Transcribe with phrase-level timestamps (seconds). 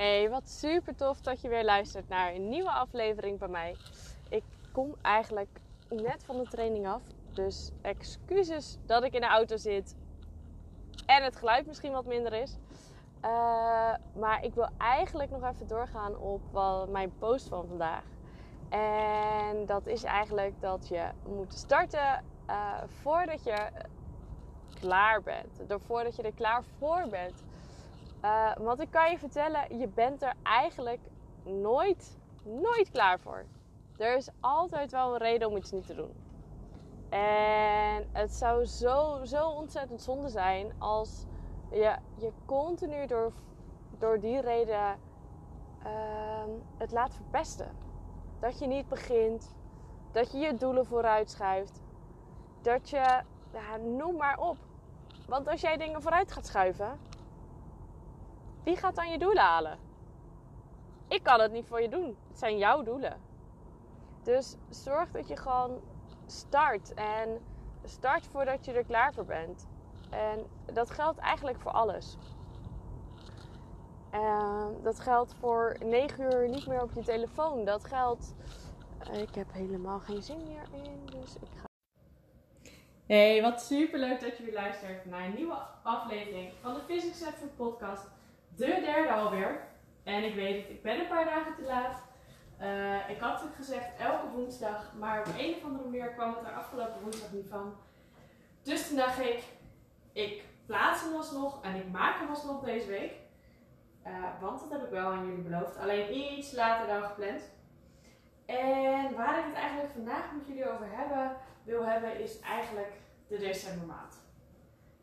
[0.00, 3.76] Hey, wat super tof dat je weer luistert naar een nieuwe aflevering bij mij.
[4.28, 4.42] Ik
[4.72, 9.96] kom eigenlijk net van de training af, dus excuses dat ik in de auto zit
[11.06, 12.56] en het geluid misschien wat minder is.
[13.24, 13.30] Uh,
[14.14, 18.04] maar ik wil eigenlijk nog even doorgaan op wat, mijn post van vandaag.
[18.68, 23.70] En dat is eigenlijk dat je moet starten uh, voordat je
[24.80, 25.60] klaar bent.
[25.86, 27.42] Voordat je er klaar voor bent.
[28.24, 31.00] Uh, want ik kan je vertellen, je bent er eigenlijk
[31.42, 33.44] nooit, nooit klaar voor.
[33.96, 36.12] Er is altijd wel een reden om iets niet te doen.
[37.08, 41.24] En het zou zo, zo ontzettend zonde zijn als
[41.70, 43.32] je, je continu door,
[43.98, 44.98] door die reden
[45.86, 47.76] uh, het laat verpesten.
[48.40, 49.54] Dat je niet begint,
[50.12, 51.82] dat je je doelen vooruit schuift,
[52.62, 53.20] dat je,
[53.96, 54.56] noem maar op.
[55.26, 56.98] Want als jij dingen vooruit gaat schuiven,
[58.64, 59.78] wie gaat dan je doelen halen?
[61.08, 62.16] Ik kan het niet voor je doen.
[62.28, 63.20] Het zijn jouw doelen.
[64.22, 65.80] Dus zorg dat je gewoon
[66.26, 66.94] start.
[66.94, 67.40] En
[67.84, 69.68] start voordat je er klaar voor bent.
[70.10, 72.16] En dat geldt eigenlijk voor alles.
[74.14, 77.64] Uh, dat geldt voor 9 uur niet meer op je telefoon.
[77.64, 78.34] Dat geldt.
[79.10, 81.68] Uh, ik heb helemaal geen zin meer in, dus ik ga.
[83.06, 87.18] Hey, wat super leuk dat je weer luistert naar een nieuwe aflevering van de Physics
[87.18, 88.08] Food Podcast
[88.56, 89.68] de derde alweer.
[90.04, 92.02] En ik weet het, ik ben een paar dagen te laat.
[92.60, 96.44] Uh, ik had het gezegd elke woensdag, maar op een of andere manier kwam het
[96.44, 97.74] er afgelopen woensdag niet van.
[98.62, 99.42] Dus toen dacht ik,
[100.12, 103.12] ik plaats hem alsnog en ik maak hem alsnog deze week.
[104.06, 105.76] Uh, want dat heb ik wel aan jullie beloofd.
[105.76, 107.42] Alleen iets later dan gepland.
[108.46, 112.92] En waar ik het eigenlijk vandaag met jullie over hebben, wil hebben, is eigenlijk
[113.28, 114.14] de decembermaand.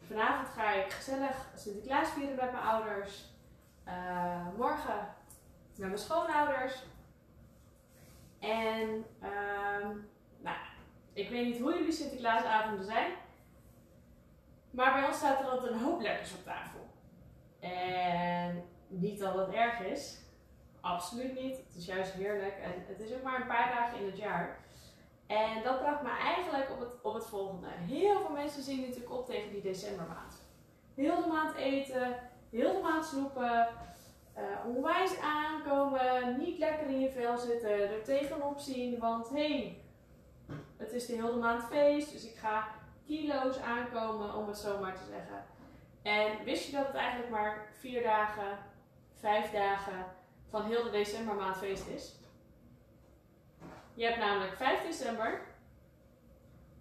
[0.08, 3.36] Vanavond ga ik gezellig Sinterklaas vieren met mijn ouders.
[3.88, 5.16] Uh, morgen
[5.76, 6.84] met mijn schoonouders.
[8.40, 9.88] En uh,
[10.38, 10.58] nou,
[11.14, 13.12] ik weet niet hoe jullie Sinterklaasavonden zijn.
[14.72, 16.88] Maar bij ons staat er altijd een hoop lekkers op tafel.
[17.60, 20.20] En niet dat het erg is.
[20.82, 21.58] Absoluut niet.
[21.58, 22.58] Het is juist heerlijk.
[22.58, 24.60] En het is ook maar een paar dagen in het jaar.
[25.28, 27.68] En dat bracht me eigenlijk op het, op het volgende.
[27.70, 30.42] Heel veel mensen zien natuurlijk op tegen die decembermaand.
[30.96, 32.16] Heel de maand eten,
[32.50, 33.68] heel de maand snoepen,
[34.38, 39.82] uh, onwijs aankomen, niet lekker in je vel zitten, er tegenop zien, want hé, hey,
[40.78, 42.68] het is de hele maand feest, dus ik ga
[43.06, 45.46] kilo's aankomen, om het zo maar te zeggen.
[46.02, 48.58] En wist je dat het eigenlijk maar vier dagen,
[49.20, 50.06] vijf dagen
[50.50, 52.16] van heel de decembermaand feest is?
[53.94, 55.42] Je hebt namelijk 5 december,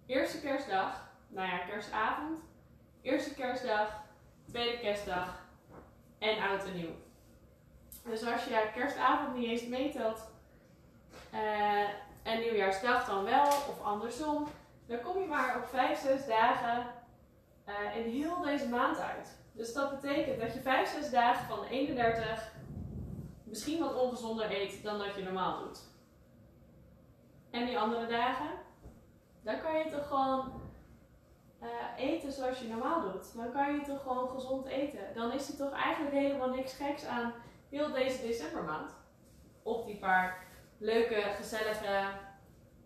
[0.05, 2.39] eerste kerstdag, nou ja, kerstavond,
[3.01, 4.03] eerste kerstdag,
[4.47, 5.46] tweede kerstdag
[6.19, 6.95] en oud en nieuw.
[8.03, 10.31] Dus als je kerstavond niet eens meetelt
[11.33, 11.89] uh,
[12.23, 14.47] en nieuwjaarsdag dan wel of andersom,
[14.87, 16.85] dan kom je maar op 5, 6 dagen
[17.69, 19.37] uh, in heel deze maand uit.
[19.51, 22.51] Dus dat betekent dat je 5, 6 dagen van de 31
[23.43, 25.79] misschien wat ongezonder eet dan dat je normaal doet.
[27.49, 28.49] En die andere dagen,
[29.41, 30.51] dan kan je toch gewoon
[31.61, 33.35] uh, eten zoals je normaal doet.
[33.35, 35.13] Dan kan je toch gewoon gezond eten.
[35.13, 37.33] Dan is er toch eigenlijk helemaal niks geks aan
[37.69, 38.91] heel deze decembermaand.
[39.63, 40.45] Op die paar
[40.77, 42.09] leuke, gezellige,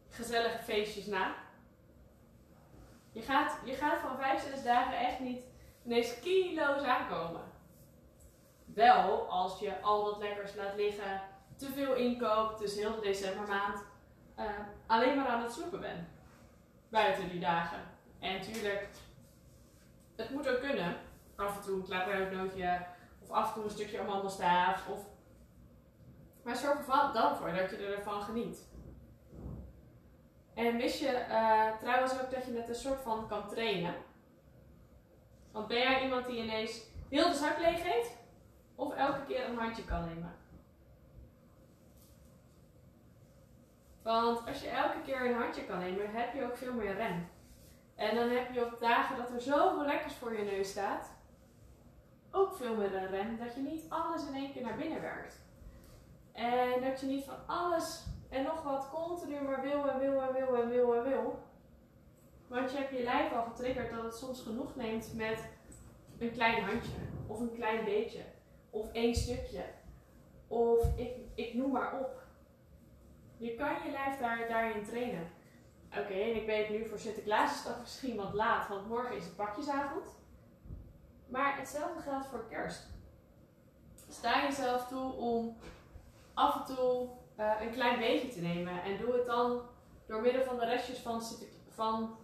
[0.09, 1.35] gezellige feestjes na.
[3.11, 5.43] Je gaat, je gaat van 5, 6 dagen echt niet
[5.85, 7.41] ineens kilo's aankomen.
[8.65, 11.21] Wel als je al dat lekkers laat liggen,
[11.55, 13.83] te veel inkoopt, dus heel de decembermaand,
[14.39, 14.45] uh,
[14.87, 16.07] alleen maar aan het snoepen bent.
[16.89, 17.90] Buiten die dagen.
[18.21, 18.87] En natuurlijk,
[20.15, 20.95] het moet ook kunnen.
[21.35, 22.85] Af en toe een klapreutnootje
[23.21, 24.87] of af en toe een stukje amandelstaaf.
[24.87, 25.05] Of...
[26.43, 28.69] Maar zorg er dan voor dat je ervan geniet.
[30.53, 33.95] En wist je uh, trouwens ook dat je het een soort van kan trainen?
[35.51, 38.17] Want ben jij iemand die ineens heel de zak leeg eet?
[38.75, 40.35] Of elke keer een handje kan nemen?
[44.03, 47.29] Want als je elke keer een handje kan nemen, heb je ook veel meer rem.
[48.01, 51.11] En dan heb je op dagen dat er zoveel lekkers voor je neus staat,
[52.31, 55.35] ook veel meer een rem dat je niet alles in één keer naar binnen werkt.
[56.31, 60.33] En dat je niet van alles en nog wat continu maar wil en wil en
[60.33, 61.39] wil en wil en wil.
[62.47, 65.49] Want je hebt je lijf al getriggerd dat het soms genoeg neemt met
[66.19, 66.97] een klein handje,
[67.27, 68.21] of een klein beetje,
[68.69, 69.63] of één stukje,
[70.47, 72.23] of ik, ik noem maar op.
[73.37, 75.39] Je kan je lijf daar, daarin trainen.
[75.97, 79.23] Oké, en ik weet nu voor Sinterklaas is dat misschien wat laat, want morgen is
[79.23, 80.05] het pakjesavond.
[81.27, 82.87] Maar hetzelfde geldt voor kerst.
[84.09, 85.57] sta jezelf toe om
[86.33, 88.83] af en toe eh, een klein beetje te nemen.
[88.83, 89.61] En doe het dan
[90.07, 91.23] door middel van de restjes van,
[91.69, 92.17] van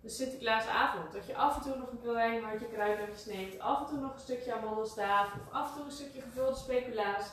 [0.00, 1.12] de Sinterklaasavond.
[1.12, 3.60] Dat je af en toe nog een klein handje kruidenetjes neemt.
[3.60, 5.34] Af en toe nog een stukje amandelstaaf.
[5.34, 7.30] Of af en toe een stukje gevulde speculaas.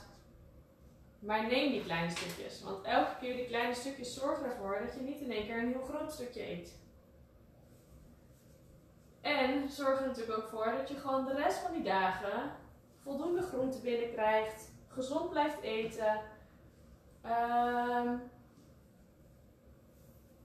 [1.25, 2.63] Maar neem die kleine stukjes.
[2.63, 5.71] Want elke keer die kleine stukjes zorgen ervoor dat je niet in één keer een
[5.71, 6.81] heel groot stukje eet.
[9.21, 12.51] En zorg er natuurlijk ook voor dat je gewoon de rest van die dagen
[12.99, 14.71] voldoende groente binnenkrijgt.
[14.87, 16.21] Gezond blijft eten.
[17.25, 18.31] Um,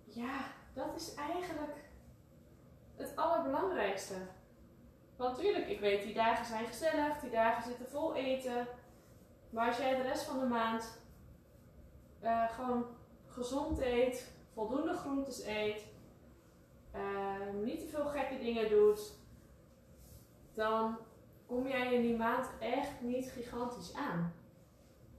[0.05, 0.39] ja,
[0.75, 1.77] dat is eigenlijk
[2.97, 4.15] het allerbelangrijkste.
[5.17, 8.67] Want natuurlijk, ik weet, die dagen zijn gezellig, die dagen zitten vol eten.
[9.51, 11.01] Maar als jij de rest van de maand
[12.23, 12.87] uh, gewoon
[13.27, 15.87] gezond eet, voldoende groentes eet,
[16.95, 19.13] uh, niet te veel gekke dingen doet,
[20.55, 20.99] dan
[21.47, 24.33] kom jij in die maand echt niet gigantisch aan.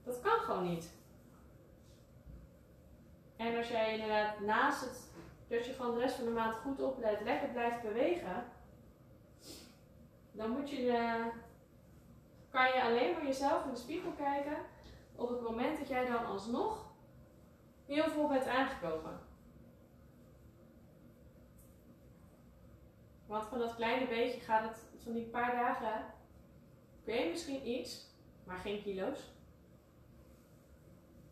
[0.03, 0.97] Dat kan gewoon niet.
[3.35, 5.07] En als jij inderdaad naast het
[5.47, 8.43] dat je gewoon de rest van de maand goed oplet, lekker blijft bewegen,
[10.31, 11.31] dan moet je de,
[12.49, 14.57] kan je alleen maar jezelf in de spiegel kijken
[15.15, 16.85] op het moment dat jij dan alsnog
[17.85, 19.19] heel veel bent aangekomen.
[23.25, 26.05] Want van dat kleine beetje gaat het, van die paar dagen,
[27.03, 28.07] kun je misschien iets,
[28.43, 29.19] maar geen kilo's.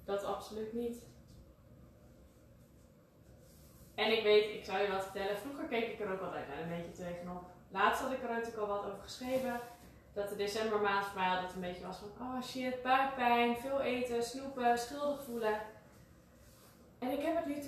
[0.05, 1.05] Dat absoluut niet.
[3.95, 6.69] En ik weet, ik zou je wat vertellen, vroeger keek ik er ook altijd een
[6.69, 7.43] beetje tegenop.
[7.69, 9.59] Laatst had ik er natuurlijk al wat over geschreven.
[10.17, 14.23] Dat de decembermaand voor mij altijd een beetje was van, oh shit, buikpijn, veel eten,
[14.23, 15.61] snoepen, schuldig voelen.
[16.99, 17.61] En ik heb het nu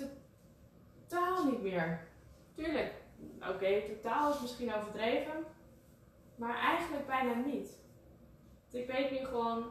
[1.06, 2.08] totaal niet meer.
[2.54, 2.92] Tuurlijk,
[3.48, 5.44] oké, totaal is misschien overdreven.
[6.36, 7.68] Maar eigenlijk bijna niet.
[8.70, 9.64] ik weet nu gewoon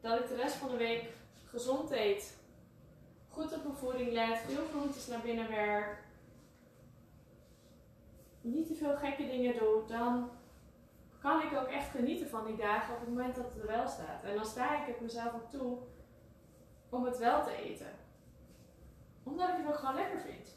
[0.00, 1.04] dat ik de rest van de week
[1.44, 2.38] gezond eet
[3.28, 6.04] goed op mijn voeding let, veel groentes naar binnen werk,
[8.40, 10.30] niet te veel gekke dingen doe, dan
[11.22, 13.88] kan ik ook echt genieten van die dagen op het moment dat het er wel
[13.88, 14.24] staat.
[14.24, 15.78] En dan sta ik het mezelf op toe
[16.88, 17.92] om het wel te eten.
[19.22, 20.48] Omdat ik het ook gewoon lekker vind.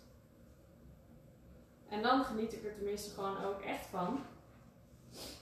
[1.90, 4.24] En dan geniet ik er tenminste gewoon ook echt van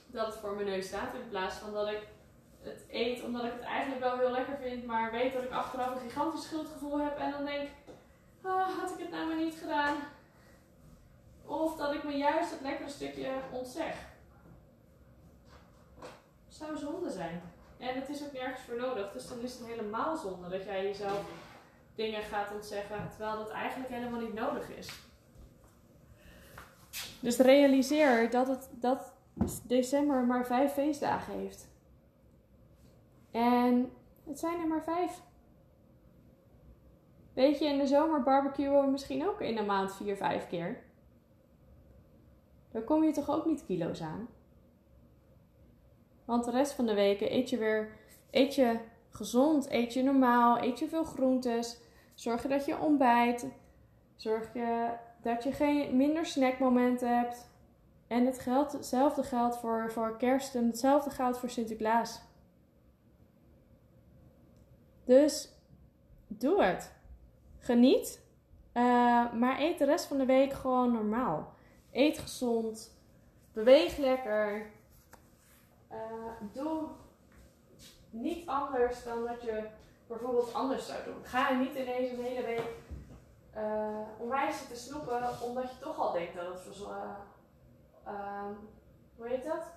[0.06, 1.14] dat het voor mijn neus staat.
[1.14, 2.08] In plaats van dat ik
[2.60, 5.94] het eet omdat ik het eigenlijk wel heel lekker vind, maar weet dat ik achteraf
[5.94, 7.68] een gigantisch schuldgevoel heb en dan denk,
[8.42, 9.96] ah, had ik het nou maar niet gedaan.
[11.44, 14.12] Of dat ik me juist het lekkere stukje ontzeg.
[16.54, 17.42] Zou zonde zijn.
[17.78, 20.84] En het is ook nergens voor nodig, dus dan is het helemaal zonde dat jij
[20.84, 21.30] jezelf
[21.94, 25.02] dingen gaat ontzeggen, terwijl dat eigenlijk helemaal niet nodig is.
[27.20, 29.14] Dus realiseer dat, het, dat
[29.62, 31.68] december maar vijf feestdagen heeft.
[33.30, 33.92] En
[34.24, 35.22] het zijn er maar vijf.
[37.32, 40.82] Weet je, in de zomer barbecuen we misschien ook in een maand vier, vijf keer.
[42.70, 44.28] Dan kom je toch ook niet kilo's aan?
[46.24, 47.90] Want de rest van de weken eet je weer,
[48.30, 48.78] eet je
[49.10, 51.78] gezond, eet je normaal, eet je veel groentes.
[52.14, 53.46] Zorg je dat je ontbijt.
[54.16, 54.88] Zorg je
[55.22, 57.52] dat je geen minder snackmomenten hebt.
[58.06, 62.22] En het hetzelfde geldt voor, voor kerst en hetzelfde geldt voor Sinterklaas.
[65.04, 65.52] Dus
[66.26, 66.92] doe het.
[67.58, 68.22] Geniet.
[68.74, 71.52] Uh, maar eet de rest van de week gewoon normaal.
[71.92, 72.98] Eet gezond.
[73.52, 74.70] Beweeg lekker.
[75.94, 76.88] Uh, doe
[78.10, 79.68] niet anders dan dat je
[80.06, 81.24] bijvoorbeeld anders zou doen.
[81.24, 82.68] Ga je niet ineens een hele week
[83.56, 86.96] uh, onwijs zitten snoepen omdat je toch al denkt dat het voor
[88.06, 88.46] uh,
[89.16, 89.72] hoe heet dat?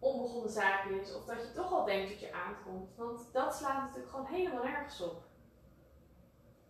[0.00, 1.14] onbegonnen zaak is.
[1.14, 2.96] Of dat je toch al denkt dat je aankomt.
[2.96, 5.22] Want dat slaat natuurlijk gewoon helemaal nergens op.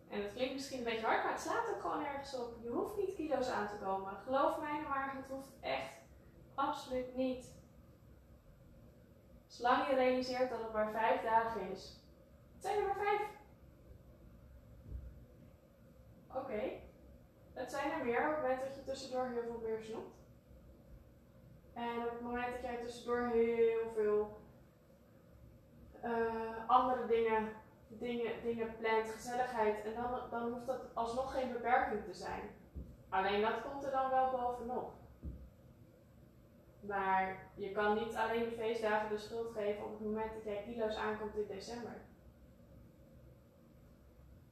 [0.09, 2.55] En het klinkt misschien een beetje hard, maar het slaat ook gewoon nergens op.
[2.61, 4.13] Je hoeft niet kilo's aan te komen.
[4.25, 6.00] Geloof mij maar, het hoeft echt
[6.67, 7.53] absoluut niet.
[9.47, 12.03] Zolang je realiseert dat het maar vijf dagen is.
[12.53, 13.21] Het zijn er maar vijf.
[16.33, 16.61] Oké.
[17.53, 20.15] Het zijn er meer op het moment dat je tussendoor heel veel meer snoept.
[21.73, 24.39] En op het moment dat jij tussendoor heel veel
[26.03, 27.49] uh, andere dingen,
[27.87, 32.41] dingen, dingen plant, gezelligheid, en dan, dan hoeft dat alsnog geen beperking te zijn.
[33.09, 35.00] Alleen dat komt er dan wel bovenop.
[36.81, 40.63] Maar je kan niet alleen de feestdagen de schuld geven op het moment dat jij
[40.63, 42.01] kilo's aankomt in december.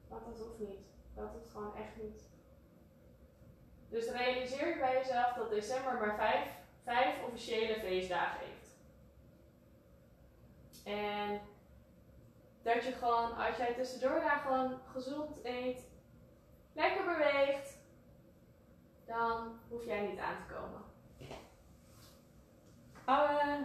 [0.07, 0.87] Want dat hoeft niet.
[1.15, 2.29] Dat hoeft gewoon echt niet.
[3.89, 8.77] Dus realiseer bij jezelf dat december maar vijf vijf officiële feestdagen heeft.
[10.85, 11.41] En
[12.61, 15.87] dat je gewoon, als jij tussendoor daar gewoon gezond eet,
[16.73, 17.77] lekker beweegt,
[19.05, 20.88] dan hoef jij niet aan te komen.
[23.09, 23.55] Oh,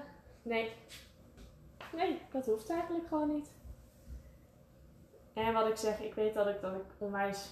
[0.43, 0.73] nee.
[1.93, 3.53] Nee, dat hoeft eigenlijk gewoon niet.
[5.35, 7.51] En wat ik zeg, ik weet dat ik, dat ik onwijs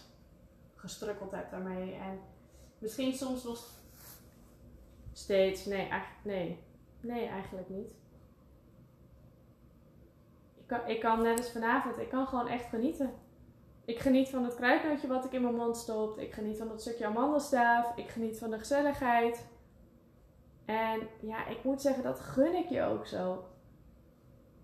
[0.74, 1.94] gestrukkeld heb daarmee.
[1.94, 2.20] En
[2.78, 3.68] misschien soms nog
[5.12, 5.64] steeds.
[5.64, 6.64] Nee, eigenlijk, nee.
[7.00, 7.94] Nee, eigenlijk niet.
[10.54, 13.14] Ik kan, ik kan net als vanavond, ik kan gewoon echt genieten.
[13.84, 16.18] Ik geniet van het kruidnootje wat ik in mijn mond stop.
[16.18, 17.96] Ik geniet van dat stukje amandelstaaf.
[17.96, 19.46] Ik geniet van de gezelligheid.
[20.64, 23.44] En ja, ik moet zeggen, dat gun ik je ook zo.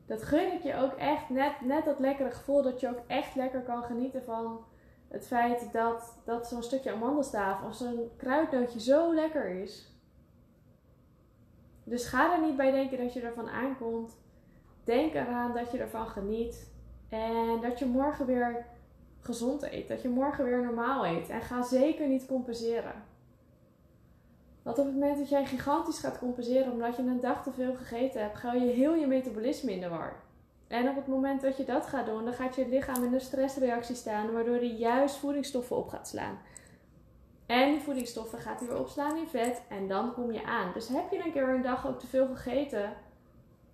[0.07, 1.28] Dat gun ik je ook echt.
[1.28, 4.64] Net, net dat lekkere gevoel dat je ook echt lekker kan genieten van
[5.09, 9.93] het feit dat, dat zo'n stukje amandelstaaf of zo'n kruidnootje zo lekker is.
[11.85, 14.17] Dus ga er niet bij denken dat je ervan aankomt.
[14.85, 16.73] Denk eraan dat je ervan geniet.
[17.09, 18.67] En dat je morgen weer
[19.21, 19.88] gezond eet.
[19.88, 21.28] Dat je morgen weer normaal eet.
[21.28, 23.05] En ga zeker niet compenseren.
[24.69, 27.75] Want op het moment dat jij gigantisch gaat compenseren omdat je een dag te veel
[27.75, 30.23] gegeten hebt, ga je heel je metabolisme in de war.
[30.67, 33.21] En op het moment dat je dat gaat doen, dan gaat je lichaam in een
[33.21, 36.39] stressreactie staan, waardoor hij juist voedingsstoffen op gaat slaan.
[37.47, 40.73] En die voedingsstoffen gaat hij weer opslaan in vet en dan kom je aan.
[40.75, 42.93] Dus heb je een keer een dag ook te veel gegeten,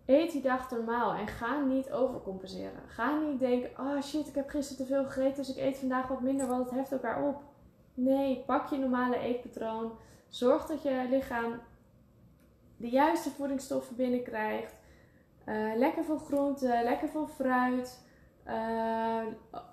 [0.06, 2.82] eet die dag normaal en ga niet overcompenseren.
[2.86, 6.08] Ga niet denken, oh shit, ik heb gisteren te veel gegeten, dus ik eet vandaag
[6.08, 7.42] wat minder, want het heft elkaar op.
[7.94, 9.92] Nee, pak je normale eetpatroon.
[10.34, 11.60] Zorg dat je lichaam
[12.76, 14.74] de juiste voedingsstoffen binnenkrijgt.
[15.46, 18.00] Uh, lekker veel groenten, lekker veel fruit.
[18.46, 19.22] Uh,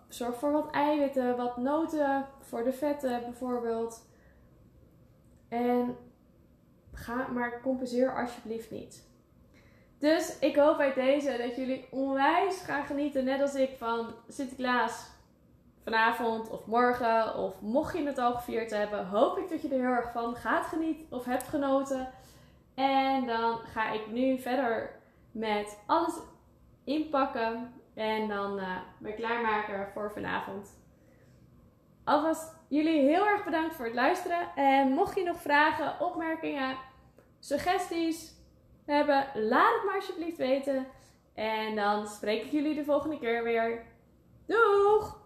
[0.08, 4.10] zorg voor wat eiwitten, wat noten voor de vetten bijvoorbeeld.
[5.50, 5.98] En
[6.94, 9.04] ga maar compenseer alsjeblieft niet.
[9.98, 15.11] Dus ik hoop uit deze dat jullie onwijs gaan genieten, net als ik, van Sinterklaas
[15.84, 17.36] vanavond of morgen.
[17.36, 20.36] Of mocht je het al gevierd hebben, hoop ik dat je er heel erg van
[20.36, 22.10] gaat genieten of hebt genoten.
[22.76, 25.00] En dan ga ik nu verder
[25.32, 26.20] met alles
[26.84, 27.74] inpakken.
[27.94, 30.80] En dan uh, ben ik klaarmaken voor vanavond.
[32.04, 34.56] Alvast jullie heel erg bedankt voor het luisteren.
[34.56, 36.78] En mocht je nog vragen, opmerkingen,
[37.40, 38.34] suggesties
[38.86, 40.88] hebben, laat het maar alsjeblieft weten.
[41.34, 43.86] En dan spreek ik jullie de volgende keer weer.
[44.48, 45.21] Doeg!